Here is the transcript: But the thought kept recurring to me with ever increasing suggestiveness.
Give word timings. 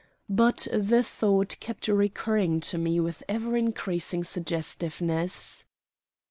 But 0.31 0.67
the 0.73 1.03
thought 1.03 1.57
kept 1.59 1.87
recurring 1.87 2.59
to 2.61 2.79
me 2.79 2.99
with 2.99 3.21
ever 3.29 3.55
increasing 3.55 4.23
suggestiveness. 4.23 5.63